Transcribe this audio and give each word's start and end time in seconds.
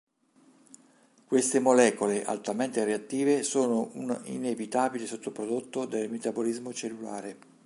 Queste 1.27 1.59
molecole 1.59 2.23
altamente 2.25 2.83
reattive 2.83 3.43
sono 3.43 3.91
un 3.93 4.19
inevitabile 4.23 5.05
sottoprodotto 5.05 5.85
del 5.85 6.09
metabolismo 6.09 6.73
cellulare. 6.73 7.37